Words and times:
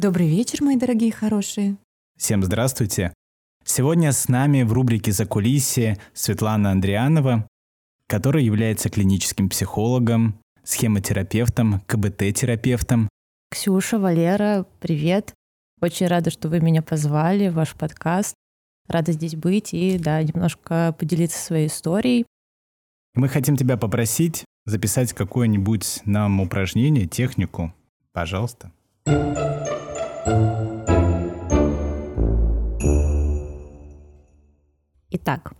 Добрый 0.00 0.28
вечер, 0.28 0.62
мои 0.62 0.76
дорогие 0.76 1.10
хорошие. 1.10 1.76
Всем 2.16 2.44
здравствуйте. 2.44 3.12
Сегодня 3.64 4.12
с 4.12 4.28
нами 4.28 4.62
в 4.62 4.72
рубрике 4.72 5.10
«За 5.10 5.26
кулисье» 5.26 5.98
Светлана 6.14 6.70
Андрианова, 6.70 7.48
которая 8.06 8.44
является 8.44 8.90
клиническим 8.90 9.48
психологом, 9.48 10.38
схемотерапевтом, 10.62 11.80
КБТ-терапевтом. 11.88 13.08
Ксюша, 13.50 13.98
Валера, 13.98 14.66
привет. 14.78 15.34
Очень 15.80 16.06
рада, 16.06 16.30
что 16.30 16.48
вы 16.48 16.60
меня 16.60 16.80
позвали 16.80 17.48
в 17.48 17.54
ваш 17.54 17.74
подкаст. 17.74 18.36
Рада 18.86 19.10
здесь 19.10 19.34
быть 19.34 19.74
и, 19.74 19.98
да, 19.98 20.22
немножко 20.22 20.94
поделиться 20.96 21.44
своей 21.44 21.66
историей. 21.66 22.24
Мы 23.16 23.28
хотим 23.28 23.56
тебя 23.56 23.76
попросить 23.76 24.44
записать 24.64 25.12
какое-нибудь 25.12 26.02
нам 26.04 26.40
упражнение, 26.40 27.08
технику. 27.08 27.74
Пожалуйста. 28.12 28.70
Итак, 35.10 35.52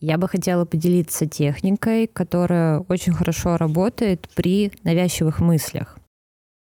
я 0.00 0.18
бы 0.18 0.28
хотела 0.28 0.64
поделиться 0.64 1.26
техникой, 1.26 2.06
которая 2.06 2.80
очень 2.88 3.12
хорошо 3.12 3.56
работает 3.56 4.28
при 4.34 4.72
навязчивых 4.84 5.40
мыслях. 5.40 5.98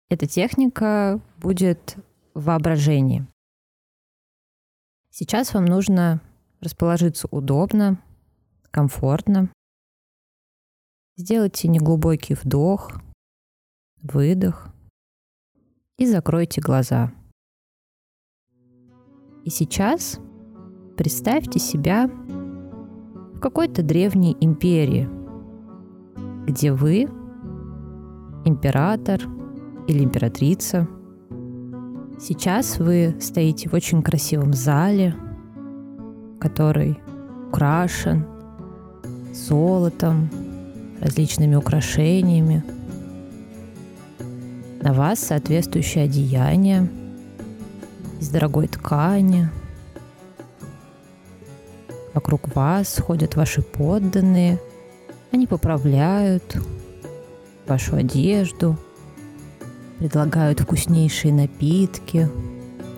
Эта 0.09 0.27
техника 0.27 1.21
будет 1.39 1.97
в 2.35 2.45
воображении. 2.45 3.27
Сейчас 5.11 5.53
вам 5.53 5.67
нужно 5.67 6.21
расположиться 6.61 7.29
удобно, 7.31 8.03
комфортно. 8.71 9.51
Сделайте 11.17 11.69
неглубокий 11.69 12.35
вдох, 12.35 13.01
выдох 14.03 14.69
и 15.97 16.07
закройте 16.07 16.61
глаза. 16.61 17.13
И 19.49 19.51
сейчас 19.51 20.21
представьте 20.99 21.59
себя 21.59 22.07
в 22.07 23.41
какой-то 23.41 23.83
древней 23.83 24.37
империи, 24.43 25.09
где 26.47 26.71
вы 26.71 27.09
император 28.45 29.23
или 29.87 30.05
императрица. 30.05 30.87
Сейчас 32.21 32.79
вы 32.79 33.17
стоите 33.21 33.71
в 33.71 33.73
очень 33.73 34.03
красивом 34.03 34.53
зале, 34.53 35.17
который 36.39 36.99
украшен 37.49 38.27
золотом, 39.33 40.29
различными 41.01 41.55
украшениями. 41.55 42.63
На 44.83 44.93
вас 44.93 45.21
соответствующее 45.21 46.05
одеяние– 46.05 46.91
из 48.21 48.29
дорогой 48.29 48.69
ткани. 48.69 49.49
Вокруг 52.15 52.55
вас 52.55 52.99
ходят 52.99 53.37
ваши 53.37 53.63
подданные. 53.63 54.61
Они 55.31 55.47
поправляют 55.47 56.57
вашу 57.67 57.97
одежду, 57.97 58.77
предлагают 59.99 60.61
вкуснейшие 60.61 61.33
напитки, 61.33 62.29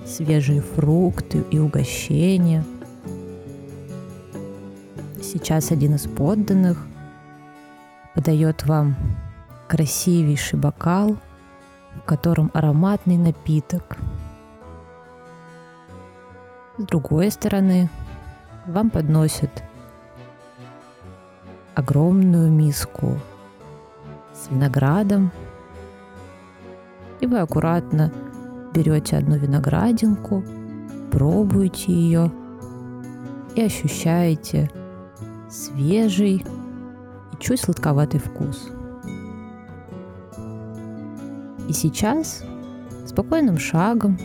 свежие 0.06 0.62
фрукты 0.62 1.44
и 1.50 1.58
угощения. 1.58 2.64
Сейчас 5.22 5.70
один 5.70 5.96
из 5.96 6.06
подданных 6.06 6.86
подает 8.14 8.64
вам 8.64 8.96
красивейший 9.68 10.58
бокал, 10.58 11.16
в 11.96 12.06
котором 12.06 12.50
ароматный 12.54 13.16
напиток– 13.16 13.96
с 16.80 16.84
другой 16.84 17.30
стороны, 17.30 17.90
вам 18.66 18.88
подносят 18.88 19.50
огромную 21.74 22.50
миску 22.50 23.18
с 24.32 24.50
виноградом, 24.50 25.30
и 27.20 27.26
вы 27.26 27.38
аккуратно 27.40 28.10
берете 28.72 29.18
одну 29.18 29.36
виноградинку, 29.36 30.42
пробуете 31.12 31.92
ее 31.92 32.32
и 33.54 33.62
ощущаете 33.62 34.70
свежий 35.50 36.36
и 36.36 37.36
чуть 37.38 37.60
сладковатый 37.60 38.20
вкус. 38.20 38.70
И 41.68 41.74
сейчас 41.74 42.42
спокойным 43.04 43.58
шагом 43.58 44.18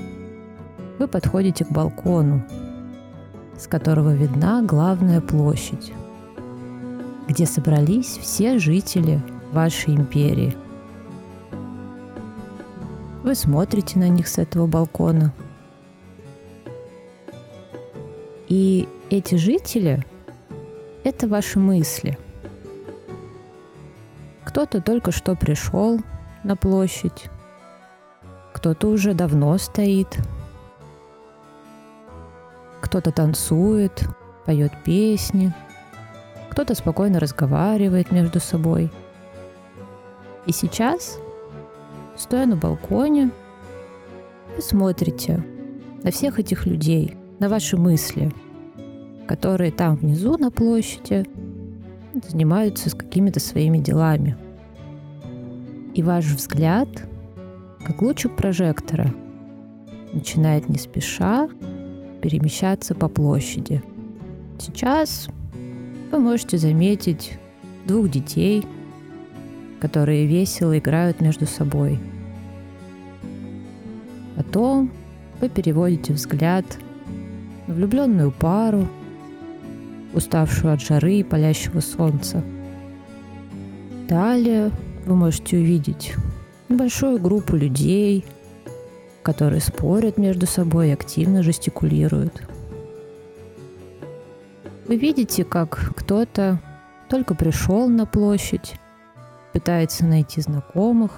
вы 0.99 1.07
подходите 1.07 1.65
к 1.65 1.71
балкону, 1.71 2.43
с 3.57 3.67
которого 3.67 4.13
видна 4.13 4.61
главная 4.61 5.21
площадь, 5.21 5.93
где 7.27 7.45
собрались 7.45 8.17
все 8.17 8.59
жители 8.59 9.21
вашей 9.51 9.95
империи. 9.95 10.55
Вы 13.23 13.35
смотрите 13.35 13.97
на 13.97 14.07
них 14.07 14.27
с 14.27 14.37
этого 14.37 14.67
балкона. 14.67 15.33
И 18.47 18.87
эти 19.09 19.35
жители— 19.35 20.05
это 21.03 21.27
ваши 21.27 21.59
мысли. 21.59 22.17
Кто-то 24.43 24.79
только 24.81 25.11
что 25.11 25.35
пришел 25.35 25.99
на 26.43 26.55
площадь, 26.55 27.29
кто-то 28.53 28.87
уже 28.87 29.13
давно 29.13 29.57
стоит— 29.57 30.19
кто-то 32.95 33.11
танцует, 33.11 34.07
поет 34.45 34.71
песни, 34.85 35.53
кто-то 36.49 36.75
спокойно 36.75 37.19
разговаривает 37.19 38.09
между 38.09 38.39
собой. 38.39 38.89
И 40.45 40.53
сейчас, 40.53 41.19
стоя 42.15 42.45
на 42.45 42.55
балконе, 42.55 43.31
вы 44.55 44.61
смотрите 44.61 45.43
на 46.03 46.11
всех 46.11 46.39
этих 46.39 46.65
людей, 46.65 47.17
на 47.39 47.49
ваши 47.49 47.75
мысли, 47.75 48.31
которые 49.27 49.73
там 49.73 49.97
внизу 49.97 50.37
на 50.37 50.49
площади 50.49 51.25
занимаются 52.13 52.89
с 52.89 52.93
какими-то 52.93 53.41
своими 53.41 53.79
делами. 53.79 54.37
И 55.93 56.01
ваш 56.01 56.23
взгляд, 56.27 56.87
как 57.85 58.01
лучик 58.01 58.37
прожектора, 58.37 59.13
начинает 60.13 60.69
не 60.69 60.77
спеша 60.77 61.49
перемещаться 62.25 62.95
по 62.95 63.07
площади. 63.07 63.83
Сейчас 64.57 65.27
вы 66.11 66.17
можете 66.17 66.57
заметить 66.57 67.37
двух 67.85 68.09
детей, 68.09 68.65
которые 69.79 70.25
весело 70.25 70.75
играют 70.75 71.21
между 71.21 71.45
собой. 71.45 71.99
Потом 74.35 74.89
вы 75.39 75.49
переводите 75.49 76.13
взгляд 76.13 76.65
на 77.67 77.75
влюбленную 77.75 78.31
пару, 78.31 78.87
уставшую 80.15 80.73
от 80.73 80.81
жары 80.81 81.17
и 81.17 81.23
палящего 81.23 81.79
солнца. 81.79 82.43
Далее 84.09 84.71
вы 85.05 85.15
можете 85.15 85.57
увидеть 85.57 86.15
небольшую 86.69 87.19
группу 87.19 87.55
людей, 87.55 88.25
которые 89.25 89.59
спорят 89.59 90.19
между 90.19 90.45
собой 90.45 90.89
и 90.89 90.93
активно 90.93 91.41
жестикулируют. 91.41 92.43
Вы 94.87 94.97
видите, 94.97 95.43
как 95.43 95.93
кто-то 95.95 96.61
только 97.09 97.33
пришел 97.33 97.89
на 97.89 98.05
площадь, 98.05 98.75
пытается 99.51 100.05
найти 100.05 100.41
знакомых, 100.41 101.11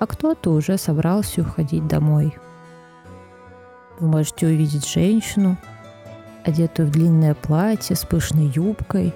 а 0.00 0.06
кто-то 0.08 0.50
уже 0.50 0.76
собрался 0.76 1.42
уходить 1.42 1.86
домой. 1.86 2.34
Вы 4.00 4.08
можете 4.08 4.46
увидеть 4.46 4.88
женщину, 4.88 5.56
одетую 6.44 6.88
в 6.88 6.90
длинное 6.90 7.36
платье 7.36 7.94
с 7.94 8.04
пышной 8.04 8.46
юбкой, 8.46 9.14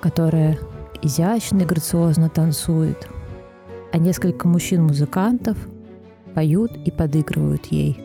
которая 0.00 0.58
изящно 1.02 1.60
и 1.60 1.66
грациозно 1.66 2.30
танцует, 2.30 3.10
а 3.92 3.98
несколько 3.98 4.48
мужчин-музыкантов– 4.48 5.58
поют 6.34 6.72
и 6.84 6.90
подыгрывают 6.90 7.66
ей. 7.66 7.98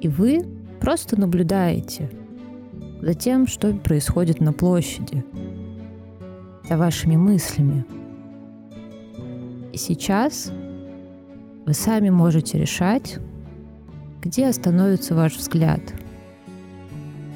И 0.00 0.08
вы 0.08 0.46
просто 0.80 1.20
наблюдаете 1.20 2.10
за 3.02 3.14
тем, 3.14 3.46
что 3.46 3.72
происходит 3.74 4.40
на 4.40 4.52
площади, 4.52 5.24
за 6.68 6.76
вашими 6.76 7.16
мыслями. 7.16 7.84
И 9.72 9.76
сейчас 9.76 10.52
вы 11.66 11.74
сами 11.74 12.10
можете 12.10 12.58
решать, 12.58 13.18
где 14.22 14.46
остановится 14.46 15.14
ваш 15.14 15.36
взгляд, 15.36 15.80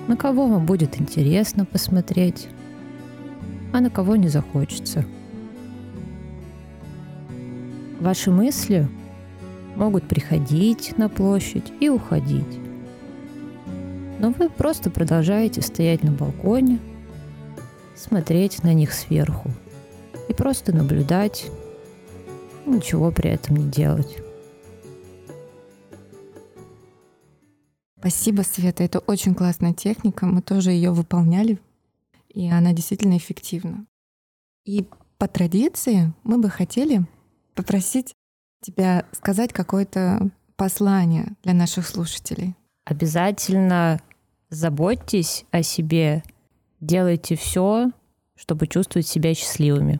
на 0.08 0.16
кого 0.16 0.46
вам 0.46 0.66
будет 0.66 1.00
интересно 1.00 1.64
посмотреть, 1.64 2.48
а 3.72 3.80
на 3.80 3.90
кого 3.90 4.16
не 4.16 4.28
захочется– 4.28 5.04
Ваши 8.02 8.32
мысли 8.32 8.88
могут 9.76 10.08
приходить 10.08 10.98
на 10.98 11.08
площадь 11.08 11.72
и 11.78 11.88
уходить. 11.88 12.58
Но 14.18 14.30
вы 14.30 14.50
просто 14.50 14.90
продолжаете 14.90 15.62
стоять 15.62 16.02
на 16.02 16.10
балконе, 16.10 16.80
смотреть 17.94 18.64
на 18.64 18.74
них 18.74 18.92
сверху 18.92 19.52
и 20.28 20.34
просто 20.34 20.74
наблюдать, 20.74 21.48
ничего 22.66 23.12
при 23.12 23.30
этом 23.30 23.54
не 23.54 23.70
делать. 23.70 24.18
Спасибо, 28.00 28.42
Света. 28.42 28.82
Это 28.82 28.98
очень 28.98 29.36
классная 29.36 29.74
техника. 29.74 30.26
Мы 30.26 30.42
тоже 30.42 30.72
ее 30.72 30.90
выполняли, 30.90 31.60
и 32.30 32.50
она 32.50 32.72
действительно 32.72 33.16
эффективна. 33.16 33.86
И 34.64 34.88
по 35.18 35.28
традиции 35.28 36.12
мы 36.24 36.38
бы 36.38 36.50
хотели 36.50 37.06
попросить 37.54 38.14
тебя 38.60 39.04
сказать 39.12 39.52
какое-то 39.52 40.30
послание 40.56 41.32
для 41.42 41.54
наших 41.54 41.86
слушателей. 41.86 42.54
Обязательно 42.84 44.00
заботьтесь 44.50 45.44
о 45.50 45.62
себе, 45.62 46.22
делайте 46.80 47.36
все, 47.36 47.90
чтобы 48.36 48.66
чувствовать 48.66 49.06
себя 49.06 49.34
счастливыми. 49.34 49.98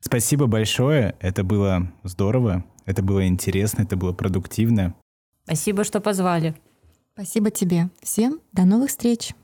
Спасибо 0.00 0.46
большое. 0.46 1.16
Это 1.20 1.42
было 1.42 1.92
здорово, 2.04 2.64
это 2.84 3.02
было 3.02 3.26
интересно, 3.26 3.82
это 3.82 3.96
было 3.96 4.12
продуктивно. 4.12 4.94
Спасибо, 5.44 5.84
что 5.84 6.00
позвали. 6.00 6.54
Спасибо 7.14 7.50
тебе. 7.50 7.88
Всем 8.02 8.40
до 8.52 8.64
новых 8.64 8.90
встреч. 8.90 9.34